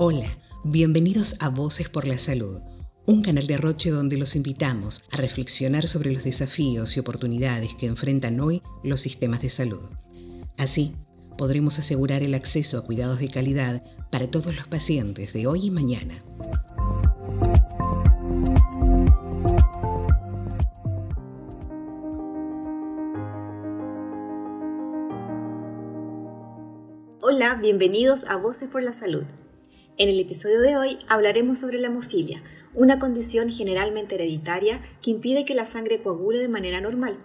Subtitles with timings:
[0.00, 2.60] Hola, bienvenidos a Voces por la Salud,
[3.04, 7.86] un canal de Roche donde los invitamos a reflexionar sobre los desafíos y oportunidades que
[7.86, 9.90] enfrentan hoy los sistemas de salud.
[10.56, 10.94] Así,
[11.36, 15.70] podremos asegurar el acceso a cuidados de calidad para todos los pacientes de hoy y
[15.70, 16.22] mañana.
[27.56, 29.24] Bienvenidos a Voces por la Salud.
[29.96, 32.42] En el episodio de hoy hablaremos sobre la hemofilia,
[32.74, 37.16] una condición generalmente hereditaria que impide que la sangre coagule de manera normal.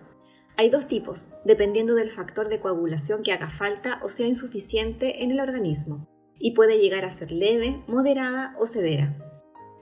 [0.56, 5.32] Hay dos tipos, dependiendo del factor de coagulación que haga falta o sea insuficiente en
[5.32, 6.08] el organismo,
[6.40, 9.16] y puede llegar a ser leve, moderada o severa.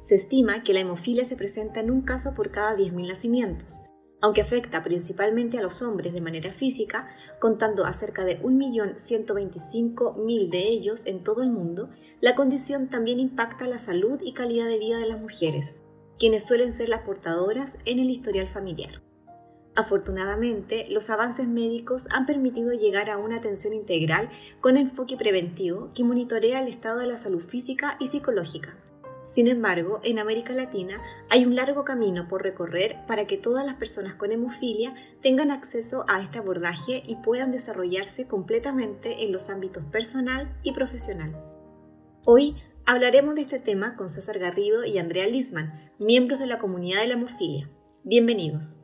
[0.04, 3.84] Se estima que la hemofilia se presenta en un caso por cada 10.000 nacimientos.
[4.22, 7.08] Aunque afecta principalmente a los hombres de manera física,
[7.40, 13.68] contando a cerca de 1.125.000 de ellos en todo el mundo, la condición también impacta
[13.68, 15.78] la salud y calidad de vida de las mujeres,
[16.20, 19.02] quienes suelen ser las portadoras en el historial familiar.
[19.76, 26.04] Afortunadamente, los avances médicos han permitido llegar a una atención integral con enfoque preventivo que
[26.04, 28.78] monitorea el estado de la salud física y psicológica
[29.32, 33.76] sin embargo, en América Latina hay un largo camino por recorrer para que todas las
[33.76, 39.86] personas con hemofilia tengan acceso a este abordaje y puedan desarrollarse completamente en los ámbitos
[39.86, 41.34] personal y profesional.
[42.26, 47.00] Hoy hablaremos de este tema con César Garrido y Andrea Lisman, miembros de la comunidad
[47.00, 47.70] de la hemofilia.
[48.04, 48.80] Bienvenidos.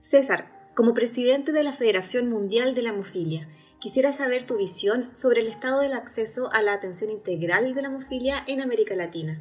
[0.00, 5.42] César, como presidente de la Federación Mundial de la Hemofilia, Quisiera saber tu visión sobre
[5.42, 9.38] el estado del acceso a la atención integral de la hemofilia en América Latina.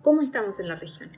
[0.00, 1.10] ¿Cómo estamos en la región?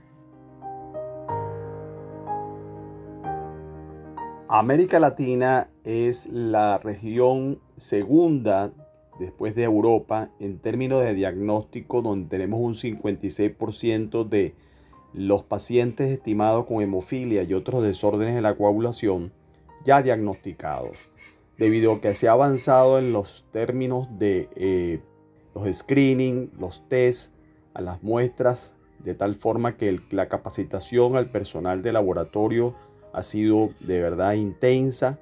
[4.49, 8.73] América Latina es la región segunda
[9.21, 14.57] después de Europa en términos de diagnóstico donde tenemos un 56% de
[15.15, 19.33] los pacientes estimados con hemofilia y otros desórdenes de la coagulación
[19.85, 20.97] ya diagnosticados
[21.59, 25.01] debido a que se ha avanzado en los términos de eh,
[25.55, 27.33] los screening, los test
[27.75, 32.75] a las muestras, de tal forma que la capacitación al personal de laboratorio
[33.13, 35.19] ha sido de verdad intensa.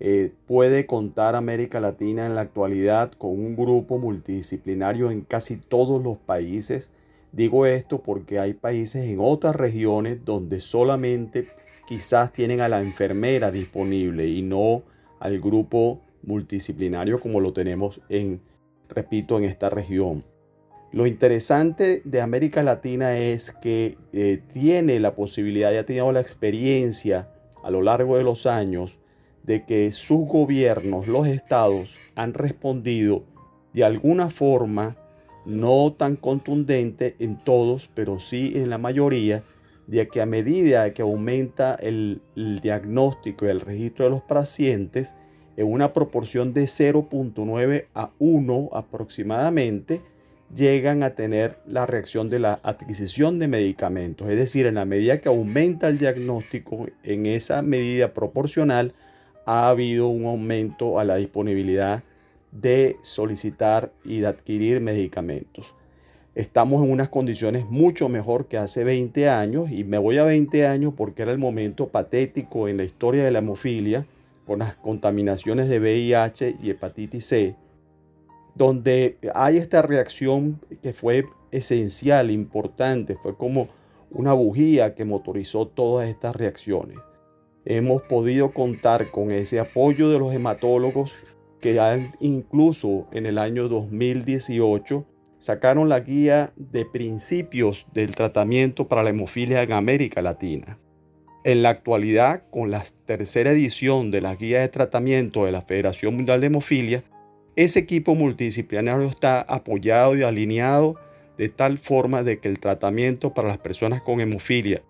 [0.00, 6.02] Eh, puede contar América Latina en la actualidad con un grupo multidisciplinario en casi todos
[6.02, 6.90] los países.
[7.32, 11.48] Digo esto porque hay países en otras regiones donde solamente
[11.86, 14.82] quizás tienen a la enfermera disponible y no
[15.24, 18.42] al grupo multidisciplinario como lo tenemos en,
[18.90, 20.22] repito, en esta región.
[20.92, 26.20] Lo interesante de América Latina es que eh, tiene la posibilidad, y ha tenido la
[26.20, 27.30] experiencia
[27.62, 29.00] a lo largo de los años
[29.42, 33.24] de que sus gobiernos, los estados, han respondido
[33.72, 34.96] de alguna forma,
[35.46, 39.42] no tan contundente en todos, pero sí en la mayoría,
[39.86, 45.14] de que a medida que aumenta el, diagnóstico y el registro de los pacientes,
[45.56, 50.00] en una proporción de 0.9 a 1 aproximadamente,
[50.54, 54.28] llegan a tener la reacción de la adquisición de medicamentos.
[54.28, 58.94] Es decir, en la medida que aumenta el diagnóstico, en esa medida proporcional,
[59.46, 62.02] ha habido un aumento a la disponibilidad
[62.52, 65.74] de solicitar y de adquirir medicamentos
[66.34, 70.66] estamos en unas condiciones mucho mejor que hace 20 años y me voy a 20
[70.66, 74.06] años porque era el momento patético en la historia de la hemofilia
[74.46, 77.56] con las contaminaciones de VIH y hepatitis C,
[78.54, 83.68] donde hay esta reacción que fue esencial, importante, fue como
[84.10, 86.98] una bujía que motorizó todas estas reacciones.
[87.64, 91.14] Hemos podido contar con ese apoyo de los hematólogos
[91.60, 95.06] que han incluso en el año 2018
[95.44, 100.78] sacaron la guía de principios del tratamiento para la hemofilia en América Latina.
[101.44, 106.16] En la actualidad, con la tercera edición de la guía de tratamiento de la Federación
[106.16, 107.04] Mundial de Hemofilia,
[107.56, 110.94] ese equipo multidisciplinario está apoyado y alineado
[111.36, 114.80] de tal forma de que el tratamiento para las personas con hemofilia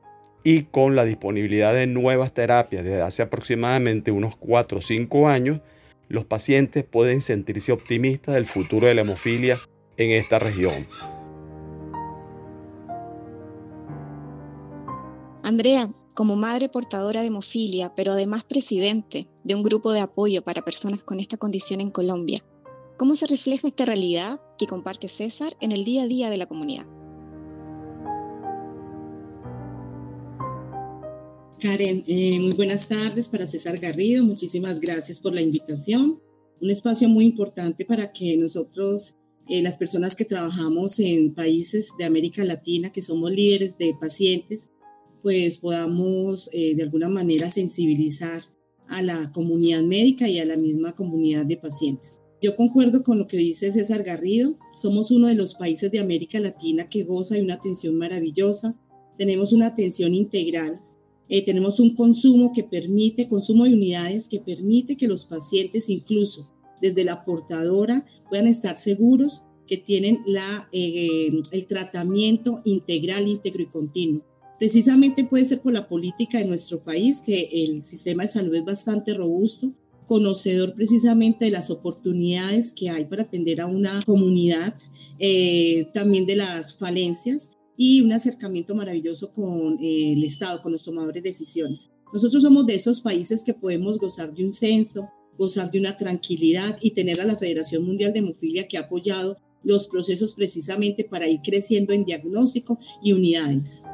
[0.44, 5.62] y con la disponibilidad de nuevas terapias desde hace aproximadamente unos 4 o 5 años,
[6.08, 9.58] los pacientes pueden sentirse optimistas del futuro de la hemofilia
[9.96, 10.86] en esta región.
[15.42, 20.62] Andrea, como madre portadora de hemofilia, pero además presidente de un grupo de apoyo para
[20.62, 22.42] personas con esta condición en Colombia,
[22.96, 26.46] ¿cómo se refleja esta realidad que comparte César en el día a día de la
[26.46, 26.86] comunidad?
[31.60, 34.22] Karen, eh, muy buenas tardes para César Garrido.
[34.24, 36.20] Muchísimas gracias por la invitación.
[36.60, 39.16] Un espacio muy importante para que nosotros,
[39.48, 44.70] eh, las personas que trabajamos en países de América Latina, que somos líderes de pacientes,
[45.20, 48.42] pues podamos eh, de alguna manera sensibilizar
[48.88, 52.20] a la comunidad médica y a la misma comunidad de pacientes.
[52.42, 54.58] Yo concuerdo con lo que dice César Garrido.
[54.74, 58.78] Somos uno de los países de América Latina que goza de una atención maravillosa.
[59.16, 60.78] Tenemos una atención integral.
[61.30, 66.53] Eh, tenemos un consumo que permite, consumo de unidades que permite que los pacientes, incluso
[66.84, 73.66] desde la portadora, puedan estar seguros que tienen la, eh, el tratamiento integral, íntegro y
[73.66, 74.22] continuo.
[74.58, 78.64] Precisamente puede ser por la política de nuestro país, que el sistema de salud es
[78.64, 79.72] bastante robusto,
[80.06, 84.74] conocedor precisamente de las oportunidades que hay para atender a una comunidad,
[85.18, 90.82] eh, también de las falencias y un acercamiento maravilloso con eh, el Estado, con los
[90.82, 91.88] tomadores de decisiones.
[92.12, 95.08] Nosotros somos de esos países que podemos gozar de un censo,
[95.38, 99.36] gozar de una tranquilidad y tener a la Federación Mundial de Hemofilia que ha apoyado
[99.62, 103.84] los procesos precisamente para ir creciendo en diagnóstico y unidades.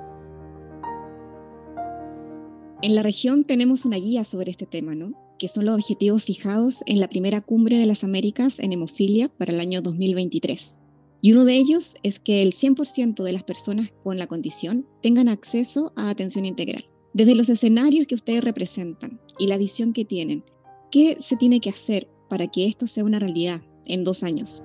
[2.83, 5.13] En la región tenemos una guía sobre este tema, ¿no?
[5.39, 9.53] Que son los objetivos fijados en la primera cumbre de las Américas en hemofilia para
[9.53, 10.79] el año 2023.
[11.23, 15.29] Y uno de ellos es que el 100% de las personas con la condición tengan
[15.29, 16.85] acceso a atención integral.
[17.13, 20.45] Desde los escenarios que ustedes representan y la visión que tienen,
[20.91, 24.63] ¿qué se tiene que hacer para que esto sea una realidad en dos años?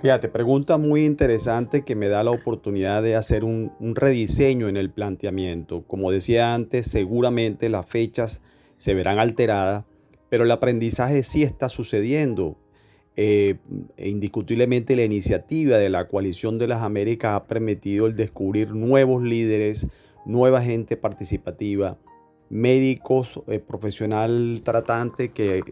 [0.00, 4.90] Fíjate, pregunta muy interesante que me da la oportunidad de hacer un, rediseño en el
[4.90, 5.84] planteamiento.
[5.86, 8.40] Como decía antes, seguramente las fechas
[8.78, 9.84] se verán alteradas,
[10.30, 12.56] pero el aprendizaje sí está sucediendo.
[13.16, 13.56] Eh,
[13.98, 19.86] indiscutiblemente la iniciativa de la coalición de las Américas ha permitido el descubrir nuevos líderes,
[20.24, 21.98] nueva gente participativa,
[22.50, 25.62] médicos, eh, profesional tratante que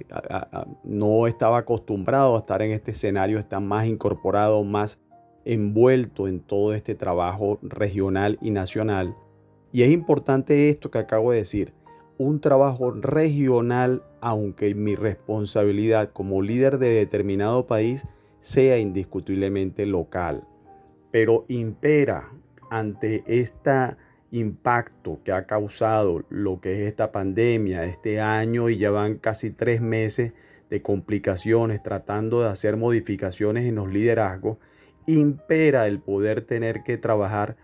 [0.84, 5.00] no estaba acostumbrado a estar en este escenario, está más incorporado, más
[5.44, 9.16] envuelto en todo este trabajo regional y nacional.
[9.72, 11.74] Y es importante esto que acabo de decir,
[12.16, 18.06] un trabajo regional, aunque mi responsabilidad como líder de determinado país
[18.40, 20.46] sea indiscutiblemente local.
[21.10, 22.32] Pero impera
[22.70, 23.98] ante esta
[24.30, 29.50] impacto que ha causado lo que es esta pandemia este año y ya van casi
[29.50, 30.32] tres meses
[30.68, 34.58] de complicaciones tratando de hacer modificaciones en los liderazgos,
[35.06, 37.56] impera el poder tener que trabajar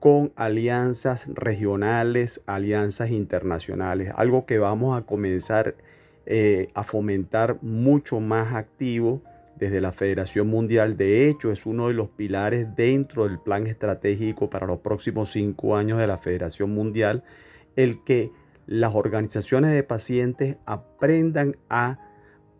[0.00, 5.74] con alianzas regionales, alianzas internacionales, algo que vamos a comenzar
[6.24, 9.22] eh, a fomentar mucho más activo
[9.58, 10.96] desde la Federación Mundial.
[10.96, 15.76] De hecho, es uno de los pilares dentro del plan estratégico para los próximos cinco
[15.76, 17.24] años de la Federación Mundial,
[17.76, 18.30] el que
[18.66, 21.98] las organizaciones de pacientes aprendan a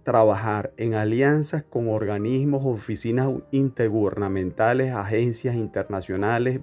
[0.03, 6.61] trabajar en alianzas con organismos, oficinas intergubernamentales, agencias internacionales,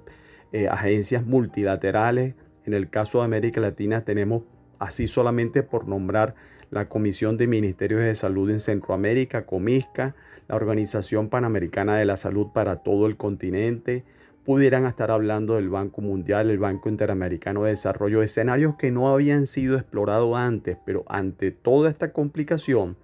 [0.52, 2.34] eh, agencias multilaterales.
[2.66, 4.44] En el caso de América Latina tenemos,
[4.80, 6.34] así solamente por nombrar,
[6.76, 10.14] la Comisión de Ministerios de Salud en Centroamérica, Comisca,
[10.50, 14.04] la Organización Panamericana de la Salud para todo el continente,
[14.44, 19.48] pudieran estar hablando del Banco Mundial, el Banco Interamericano de Desarrollo, escenarios que no habían
[19.48, 22.98] sido explorados antes, pero ante toda esta complicación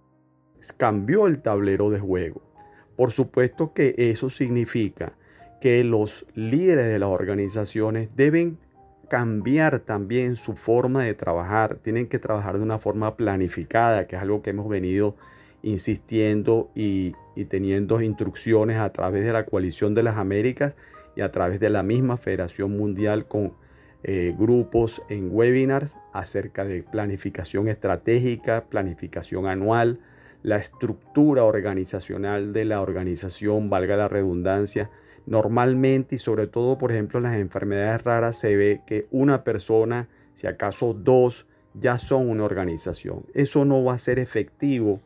[0.76, 2.42] cambió el tablero de juego.
[2.98, 5.14] Por supuesto que eso significa
[5.62, 8.58] que los líderes de las organizaciones deben
[9.12, 14.22] cambiar también su forma de trabajar, tienen que trabajar de una forma planificada, que es
[14.22, 15.18] algo que hemos venido
[15.64, 17.12] insistiendo y,
[17.50, 20.78] teniendo instrucciones a través de la coalición de las Américas
[21.18, 23.52] y a través de la misma Federación Mundial con
[24.04, 30.00] eh, grupos en webinars acerca de planificación estratégica, planificación anual,
[30.42, 34.90] la estructura organizacional de la organización, valga la redundancia,
[35.26, 40.10] Normalmente y sobre todo, por ejemplo, en las enfermedades raras se ve que una persona,
[40.34, 43.26] si acaso dos, ya son una organización.
[43.34, 45.02] Eso no va a ser efectivo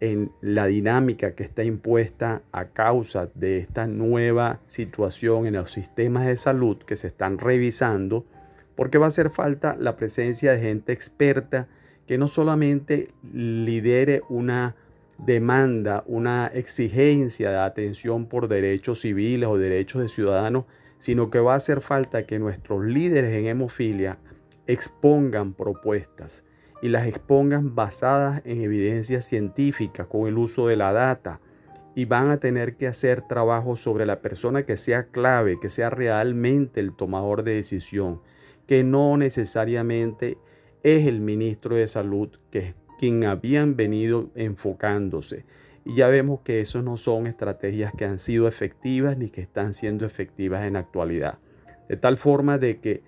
[0.00, 6.26] en la dinámica que está impuesta a causa de esta nueva situación en los sistemas
[6.26, 8.24] de salud que se están revisando,
[8.76, 11.68] porque va a hacer falta la presencia de gente experta
[12.06, 14.74] que no solamente lidere una
[15.24, 20.64] demanda, una exigencia de atención por derechos civiles o derechos de ciudadanos,
[20.98, 24.18] sino que va a hacer falta que nuestros líderes en hemofilia
[24.66, 26.44] expongan propuestas
[26.82, 31.40] y las expongan basadas en evidencias científicas con el uso de la data.
[31.94, 35.90] Y van a tener que hacer trabajo sobre la persona que sea clave, que sea
[35.90, 38.20] realmente el tomador de decisión,
[38.66, 40.38] que no necesariamente
[40.82, 45.46] es el ministro de salud, que quien habían venido enfocándose.
[45.86, 49.72] Y ya vemos que eso no son estrategias que han sido efectivas ni que están
[49.72, 51.38] siendo efectivas en la actualidad.
[51.88, 53.02] De tal forma de que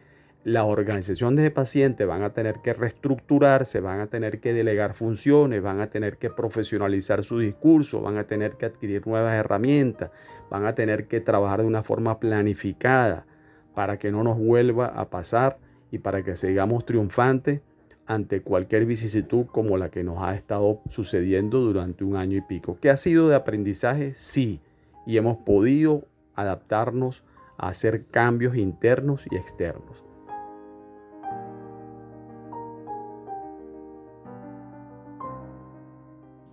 [0.45, 5.61] las organizaciones de pacientes van a tener que reestructurarse, van a tener que delegar funciones,
[5.61, 10.11] van a tener que profesionalizar su discurso, van a tener que adquirir nuevas herramientas,
[10.49, 13.27] van a tener que trabajar de una forma planificada
[13.75, 15.59] para que no nos vuelva a pasar
[15.91, 17.61] y para que sigamos triunfantes
[18.07, 22.77] ante cualquier vicisitud como la que nos ha estado sucediendo durante un año y pico.
[22.81, 24.15] ¿Qué ha sido de aprendizaje?
[24.15, 24.61] Sí,
[25.07, 27.23] y hemos podido adaptarnos
[27.59, 30.05] a hacer cambios internos y externos.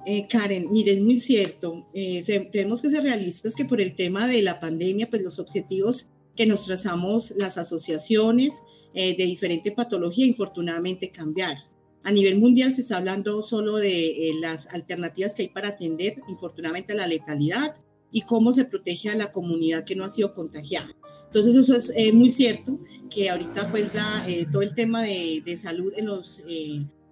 [0.05, 1.87] Eh, Karen, mire, es muy cierto.
[1.93, 6.09] Eh, tenemos que ser realistas que por el tema de la pandemia, pues los objetivos
[6.39, 11.61] que nos trazamos las asociaciones eh, de diferente patología, infortunadamente cambiaron.
[12.05, 16.93] A nivel mundial se está hablando solo de las alternativas que hay para atender, infortunadamente,
[16.95, 17.75] la letalidad
[18.09, 20.89] y cómo se protege a la comunidad que no ha sido contagiada.
[21.25, 22.79] Entonces eso es muy cierto,
[23.09, 26.41] que ahorita pues la, todo el tema de, de salud en los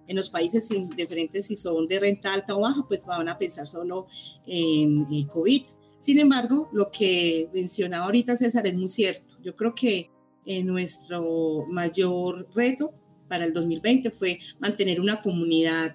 [0.08, 3.66] en los países diferentes, si son de renta alta o baja, pues van a pensar
[3.66, 4.06] solo
[4.46, 5.62] en, COVID.
[6.00, 9.36] Sin embargo, lo que mencionaba ahorita César es muy cierto.
[9.42, 10.10] Yo creo que
[10.46, 12.94] eh, nuestro mayor reto
[13.28, 15.94] para el 2020 fue mantener una comunidad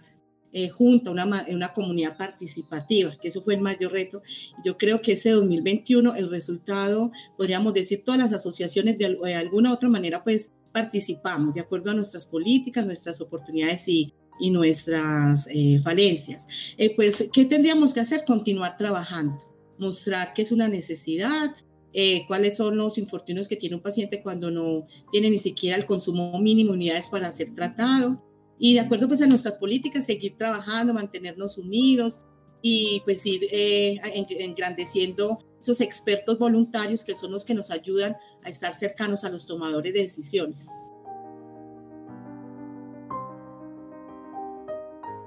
[0.55, 4.21] eh, junta, una, comunidad participativa, que eso fue el mayor reto.
[4.63, 9.89] Yo creo que ese 2021, el resultado, podríamos decir, todas las asociaciones de, alguna otra
[9.89, 16.47] manera, pues participamos de acuerdo a nuestras políticas, nuestras oportunidades y, y nuestras eh, falencias.
[16.77, 18.23] Eh, pues, ¿qué tendríamos que hacer?
[18.23, 19.37] Continuar trabajando,
[19.83, 21.53] mostrar que es una necesidad,
[21.93, 25.85] eh, cuáles son los infortunios que tiene un paciente cuando no tiene ni siquiera el
[25.85, 28.23] consumo mínimo de unidades para ser tratado.
[28.57, 32.21] Y de acuerdo pues a nuestras políticas, seguir trabajando, mantenernos unidos
[32.61, 38.73] y pues ir engrandeciendo esos expertos voluntarios que son los que nos ayudan a estar
[38.73, 40.67] cercanos a los tomadores de decisiones.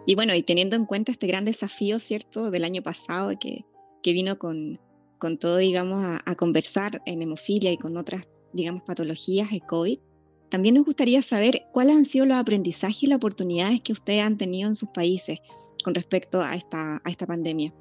[0.07, 3.65] Y bueno, y teniendo en cuenta este gran desafío, ¿cierto?, del año pasado que,
[4.07, 4.79] que vino con,
[5.19, 9.99] con todo, digamos, a, a, conversar en hemofilia y con otras, digamos, patologías de COVID,
[10.49, 14.39] también nos gustaría saber cuáles han sido los aprendizajes y las oportunidades que ustedes han
[14.39, 15.41] tenido en sus países
[15.83, 17.75] con respecto a esta, a esta pandemia.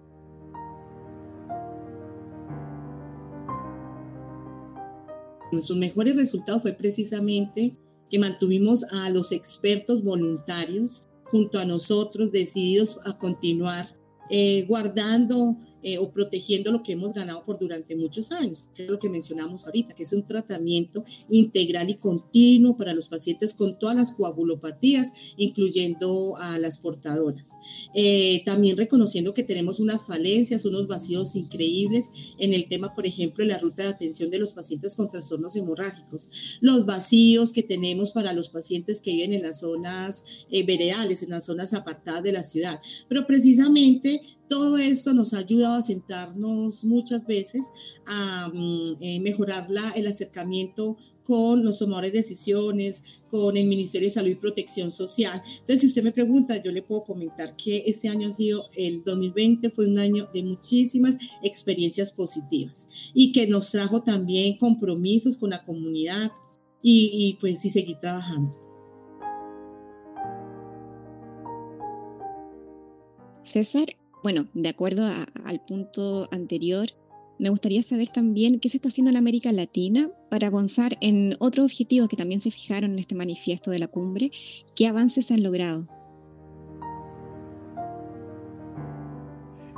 [5.52, 7.74] Nuestros mejores resultados fue precisamente
[8.10, 13.96] que mantuvimos a los expertos voluntarios junto a nosotros, decididos a continuar
[14.30, 15.56] eh, guardando
[15.88, 19.08] eh, o protegiendo lo que hemos ganado por durante muchos años, que es lo que
[19.08, 24.14] mencionamos ahorita, que es un tratamiento integral y continuo para los pacientes con todas las
[24.14, 27.52] coagulopatías, incluyendo a las portadoras.
[27.94, 33.44] Eh, también reconociendo que tenemos unas falencias, unos vacíos increíbles en el tema, por ejemplo,
[33.44, 38.12] de la ruta de atención de los pacientes con trastornos hemorrágicos, los vacíos que tenemos
[38.12, 42.42] para los pacientes que viven en las zonas veredales, en las zonas apartadas de la
[42.42, 42.80] ciudad.
[43.08, 47.66] Pero precisamente todo esto nos ha ayudado a sentarnos muchas veces
[48.06, 54.08] a mm, eh, mejorar la, el acercamiento con los tomadores de decisiones, con el Ministerio
[54.08, 55.42] de Salud y Protección Social.
[55.46, 59.04] Entonces, si usted me pregunta, yo le puedo comentar que este año ha sido, el
[59.04, 65.50] 2020 fue un año de muchísimas experiencias positivas y que nos trajo también compromisos con
[65.50, 66.32] la comunidad
[66.88, 68.62] y, pues seguir trabajando.
[73.42, 73.88] César,
[74.26, 75.08] bueno, de acuerdo
[75.44, 76.88] al punto anterior,
[77.38, 81.68] me gustaría saber también qué se está haciendo en América Latina para avanzar en otros
[81.68, 84.32] objetivos que también se fijaron en este manifiesto de la cumbre.
[84.76, 85.88] ¿Qué avances se han logrado?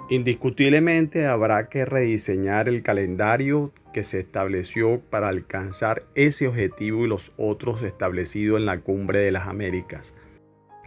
[0.10, 7.34] Indiscutiblemente habrá que rediseñar el calendario que se estableció para alcanzar ese objetivo y los
[7.36, 10.14] otros establecidos en la cumbre de las Américas.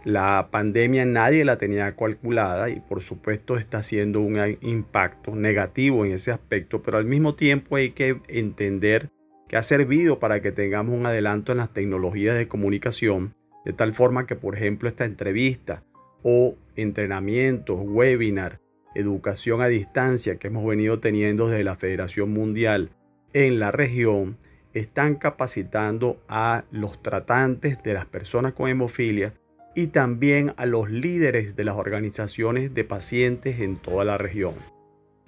[0.03, 6.13] La pandemia nadie la tenía calculada y por supuesto está haciendo un impacto negativo en
[6.13, 9.11] ese aspecto, pero al mismo tiempo hay que entender
[9.47, 13.93] que ha servido para que tengamos un adelanto en las tecnologías de comunicación, de tal
[13.93, 15.83] forma que por ejemplo esta entrevista
[16.23, 18.59] o entrenamientos, webinar,
[18.95, 22.89] educación a distancia que hemos venido teniendo desde la Federación Mundial
[23.33, 24.37] en la región,
[24.73, 29.33] están capacitando a los tratantes de las personas con hemofilia
[29.75, 34.55] y también a los líderes de las organizaciones de pacientes en toda la región.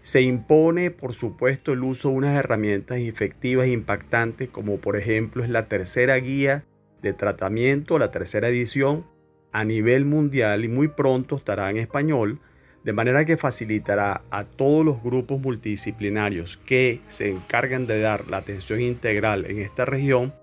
[0.02, 5.44] Se impone, por supuesto, el uso de unas herramientas efectivas e impactantes, como por ejemplo
[5.44, 6.66] es la tercera guía
[7.02, 9.06] de tratamiento, la tercera edición
[9.54, 12.40] a nivel mundial y muy pronto estará en español,
[12.84, 18.38] de manera que facilitará a todos los grupos multidisciplinarios que se encargan de dar la
[18.38, 20.34] atención integral en esta región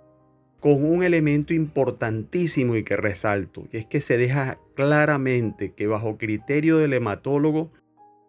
[0.60, 6.18] con un elemento importantísimo y que resalto, y es que se deja claramente que bajo
[6.18, 7.72] criterio del hematólogo,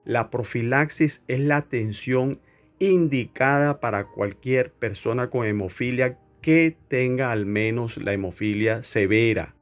[0.05, 2.39] la profilaxis es la atención
[2.79, 9.55] indicada para cualquier persona con hemofilia que tenga al menos la hemofilia severa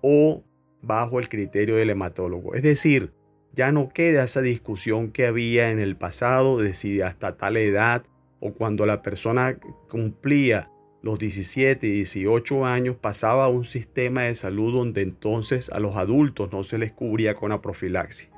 [0.00, 0.42] o
[0.82, 2.54] bajo el criterio del hematólogo.
[2.54, 3.12] Es decir,
[3.52, 8.04] ya no queda esa discusión que había en el pasado de si hasta tal edad
[8.40, 9.58] o cuando la persona
[9.88, 10.70] cumplía
[11.02, 15.96] los 17 y 18 años pasaba a un sistema de salud donde entonces a los
[15.96, 18.30] adultos no se les cubría con la profilaxis.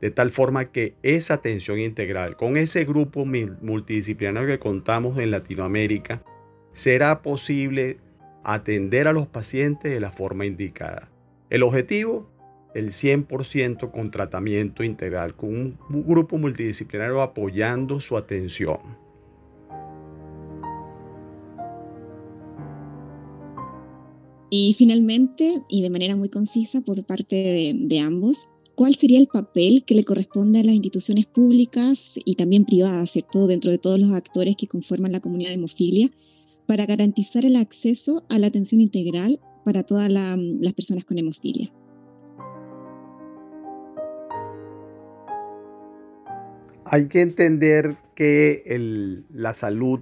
[0.00, 6.22] De tal forma que esa atención integral con ese grupo multidisciplinario que contamos en Latinoamérica,
[6.72, 7.98] será posible
[8.44, 11.08] atender a los pacientes de la forma indicada.
[11.50, 12.30] El objetivo,
[12.74, 18.78] el 100% con tratamiento integral, con un grupo multidisciplinario apoyando su atención.
[24.50, 29.84] Y finalmente, y de manera muy concisa por parte de, ambos, ¿cuál sería el papel
[29.84, 33.46] que le corresponde a las instituciones públicas y también privadas, ¿cierto?
[33.46, 36.10] Dentro de todos los actores que conforman la comunidad de hemofilia,
[36.66, 41.72] para garantizar el acceso a la atención integral para todas las personas con hemofilia?
[46.84, 48.62] Hay que entender que
[49.30, 50.00] la salud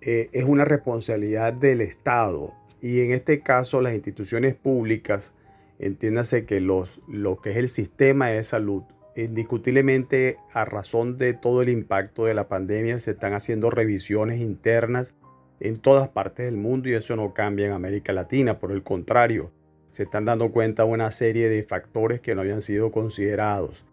[0.00, 2.52] eh, es una responsabilidad del Estado
[2.84, 5.32] y en este caso las instituciones públicas,
[5.78, 8.82] entiéndase que los, lo que es el sistema de salud,
[9.16, 15.14] indiscutiblemente a razón de todo el impacto de la pandemia se están haciendo revisiones internas
[15.60, 19.50] en todas partes del mundo y eso no cambia en América Latina, por el contrario,
[19.90, 23.86] se están dando cuenta de una serie de factores que no habían sido considerados.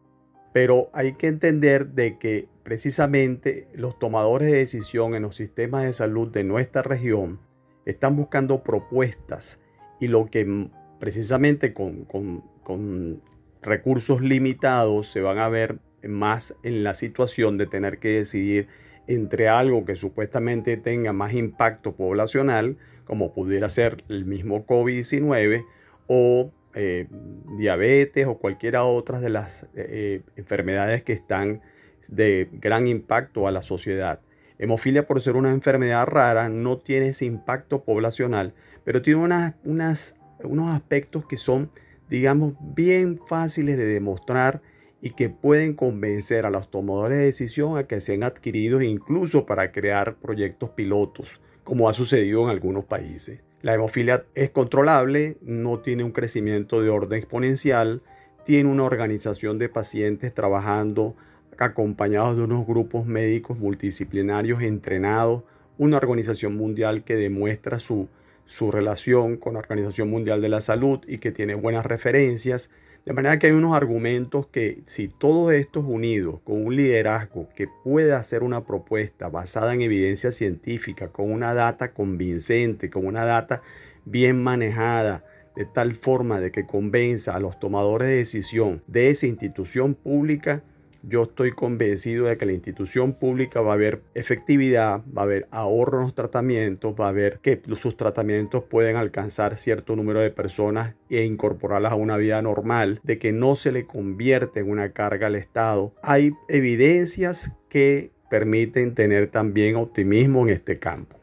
[0.51, 5.93] Pero hay que entender de que precisamente los tomadores de decisión en los sistemas de
[5.93, 7.39] salud de nuestra región
[7.85, 9.59] están buscando propuestas
[9.99, 13.21] y lo que precisamente con, con,
[13.63, 18.67] recursos limitados se van a ver más en la situación de tener que decidir
[19.05, 25.63] entre algo que supuestamente tenga más impacto poblacional, como pudiera ser el mismo COVID-19,
[26.07, 27.07] o eh,
[27.55, 31.61] diabetes o cualquiera otra de las eh, enfermedades que están
[32.07, 34.21] de gran impacto a la sociedad.
[34.61, 40.71] Hemofilia, por ser una enfermedad rara, no tiene ese impacto poblacional, pero tiene unas, unos
[40.71, 41.71] aspectos que son,
[42.11, 44.61] digamos, bien fáciles de demostrar
[45.01, 49.71] y que pueden convencer a los tomadores de decisión a que sean adquiridos incluso para
[49.71, 53.41] crear proyectos pilotos, como ha sucedido en algunos países.
[53.63, 58.03] La hemofilia es controlable, no tiene un crecimiento de orden exponencial,
[58.45, 61.15] tiene una organización de pacientes trabajando
[61.61, 65.43] acompañados de unos grupos médicos multidisciplinarios entrenados,
[65.77, 68.07] una organización mundial que demuestra su,
[68.45, 72.69] su relación con la Organización Mundial de la Salud y que tiene buenas referencias.
[73.05, 77.67] De manera que hay unos argumentos que si todos estos unidos con un liderazgo que
[77.83, 83.61] pueda hacer una propuesta basada en evidencia científica, con una data convincente, con una data
[84.05, 85.23] bien manejada,
[85.55, 90.63] de tal forma de que convenza a los tomadores de decisión de esa institución pública,
[91.03, 95.47] yo estoy convencido de que la institución pública va a haber efectividad, va a haber
[95.51, 100.31] ahorro en los tratamientos, va a haber que sus tratamientos pueden alcanzar cierto número de
[100.31, 104.91] personas e incorporarlas a una vida normal, de que no se le convierte en una
[104.91, 105.93] carga al Estado.
[106.03, 111.17] Hay evidencias que permiten tener también optimismo en este campo.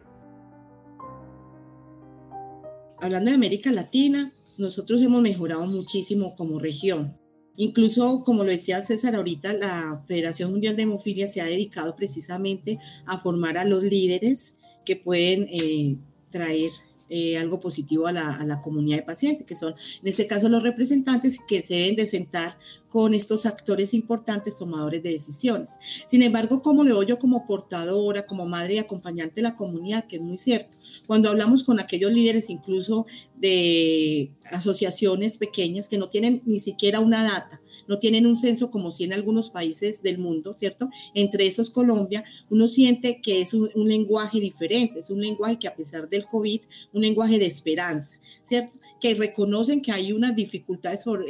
[3.01, 7.18] Hablando de América Latina, nosotros hemos mejorado muchísimo como región.
[7.61, 12.79] Incluso, como lo decía César ahorita, la Federación Mundial de Hemofilia se ha dedicado precisamente
[13.05, 15.97] a formar a los líderes que pueden eh,
[16.31, 16.71] traer
[17.11, 21.39] eh, algo positivo a la, comunidad de pacientes, que son en este caso los representantes
[21.47, 22.59] que se deben de sentar
[22.91, 25.79] con estos actores importantes tomadores de decisiones.
[26.07, 30.07] Sin embargo, como lo veo yo como portadora, como madre y acompañante de la comunidad,
[30.07, 36.09] que es muy cierto, cuando hablamos con aquellos líderes incluso de asociaciones pequeñas que no
[36.09, 40.19] tienen ni siquiera una data, no tienen un censo como si en algunos países del
[40.19, 40.89] mundo, ¿cierto?
[41.15, 45.75] Entre esos Colombia, uno siente que es un, lenguaje diferente, es un lenguaje que a
[45.75, 46.61] pesar del COVID,
[46.93, 48.75] un lenguaje de esperanza, ¿cierto?
[49.01, 51.25] Que reconocen que hay unas dificultades por,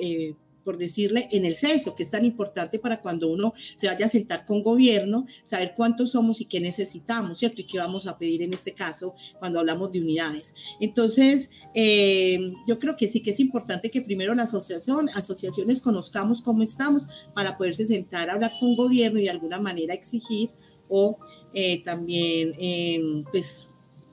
[0.77, 4.45] decirle, en el censo, que es tan importante para cuando uno se vaya a sentar
[4.45, 7.61] con gobierno, saber cuántos somos y qué necesitamos, ¿cierto?
[7.61, 10.55] Y qué vamos a pedir en este caso cuando hablamos de unidades.
[10.81, 16.43] Entonces, eh, yo creo que sí que es importante que primero la asociación, asociaciones conozcamos
[16.43, 20.51] cómo estamos para poderse sentar a hablar con gobierno y de alguna manera exigir
[20.89, 21.19] o
[21.55, 23.71] eh, también, em, pues,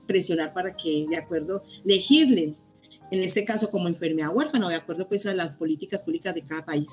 [0.08, 2.54] presionar para que, de acuerdo, legislen
[3.12, 6.66] en este caso como enfermedad huérfana, de acuerdo pues a las políticas públicas de cada
[6.66, 6.90] país.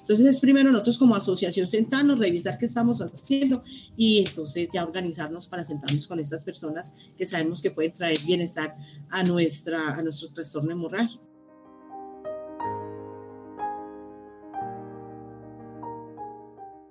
[0.00, 3.62] Entonces es primero nosotros como asociación sentarnos, revisar qué estamos haciendo
[3.96, 8.76] y entonces ya organizarnos para sentarnos con estas personas que sabemos que pueden traer bienestar
[9.10, 11.24] a, nuestra, a nuestro trastorno hemorrágico.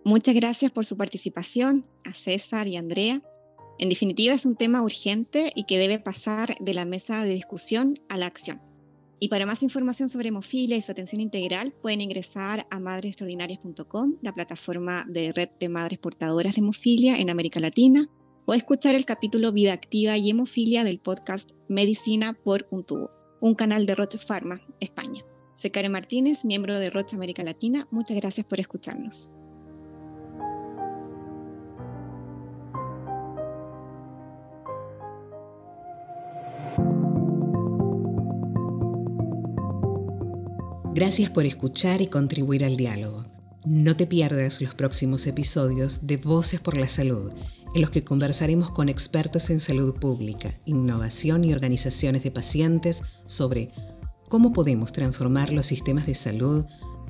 [0.03, 3.23] Muchas gracias por su participación a César y Andrea.
[3.79, 7.95] En definitiva, es un tema urgente y que debe pasar de la mesa de discusión
[8.07, 8.64] a la acción.
[9.19, 14.33] Y para más información sobre hemofilia y su atención integral, pueden ingresar a madresextraordinarias.com, la
[14.33, 18.09] plataforma de red de madres portadoras de hemofilia en América Latina,
[18.45, 23.09] o escuchar el capítulo Vida Activa y Hemofilia del podcast Medicina por un tubo,
[23.41, 25.23] un canal de Roche Pharma, España.
[25.55, 27.87] Soy Karen Martínez, miembro de Roche América Latina.
[27.91, 29.31] Muchas gracias por escucharnos.
[40.95, 43.25] Gracias por escuchar y contribuir al diálogo.
[43.65, 47.33] No te pierdas los próximos episodios de Voces por la Salud,
[47.73, 53.73] en los que conversaremos con expertos en salud pública, innovación y organizaciones de pacientes sobre
[54.29, 56.63] cómo podemos transformar los sistemas de salud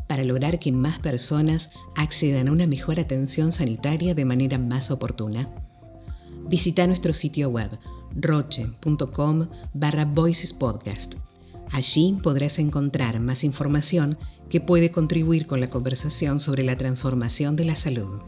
[0.08, 5.48] para lograr que más personas accedan a una mejor atención sanitaria de manera más oportuna.
[6.50, 7.78] Visita nuestro sitio web
[8.16, 11.18] roche.com barra Voices Podcast
[11.76, 14.18] Allí podrás encontrar más información
[14.50, 18.22] que puede contribuir con la conversación sobre la transformación de la salud.